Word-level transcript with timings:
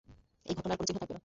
এই 0.45 0.53
ঘটনার 0.55 0.77
কোনো 0.77 0.87
চিহ্ন 0.87 0.99
থাকবে 0.99 1.13
না। 1.13 1.19